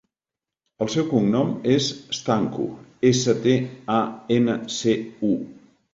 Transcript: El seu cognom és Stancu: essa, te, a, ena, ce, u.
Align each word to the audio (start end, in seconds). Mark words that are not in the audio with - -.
El 0.85 0.87
seu 0.93 1.05
cognom 1.09 1.51
és 1.75 1.89
Stancu: 2.19 2.65
essa, 3.11 3.35
te, 3.45 3.55
a, 3.97 3.99
ena, 4.39 4.57
ce, 4.79 4.97
u. 5.35 5.39